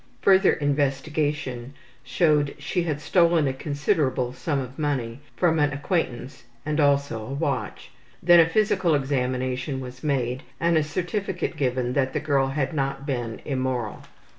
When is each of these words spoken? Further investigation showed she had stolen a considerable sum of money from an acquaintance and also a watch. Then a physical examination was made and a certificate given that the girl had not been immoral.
Further 0.23 0.53
investigation 0.53 1.75
showed 2.03 2.55
she 2.57 2.81
had 2.81 2.99
stolen 2.99 3.47
a 3.47 3.53
considerable 3.53 4.33
sum 4.33 4.57
of 4.57 4.79
money 4.79 5.19
from 5.37 5.59
an 5.59 5.71
acquaintance 5.71 6.45
and 6.65 6.79
also 6.79 7.21
a 7.23 7.29
watch. 7.33 7.91
Then 8.23 8.39
a 8.39 8.49
physical 8.49 8.95
examination 8.95 9.79
was 9.79 10.03
made 10.03 10.41
and 10.59 10.75
a 10.75 10.81
certificate 10.81 11.55
given 11.55 11.93
that 11.93 12.13
the 12.13 12.19
girl 12.19 12.47
had 12.47 12.73
not 12.73 13.05
been 13.05 13.41
immoral. 13.45 14.01